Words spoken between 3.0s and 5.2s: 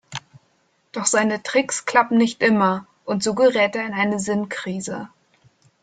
und so gerät er in eine Sinnkrise.